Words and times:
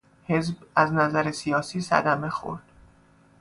حزب 0.27 0.55
از 0.75 0.93
نظر 0.93 1.31
سیاسی 1.31 1.81
صدمه 1.81 2.29
خورد. 2.29 2.63